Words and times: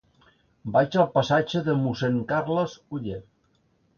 Vaig 0.77 0.95
al 1.01 1.07
passatge 1.17 1.61
de 1.69 1.77
Mossèn 1.83 2.17
Carles 2.33 2.75
Oller. 2.99 3.21